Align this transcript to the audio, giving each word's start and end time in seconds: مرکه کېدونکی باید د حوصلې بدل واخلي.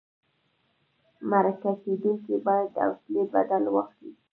مرکه 1.29 1.71
کېدونکی 1.83 2.35
باید 2.45 2.69
د 2.75 2.77
حوصلې 2.87 3.23
بدل 3.33 3.63
واخلي. 3.69 4.11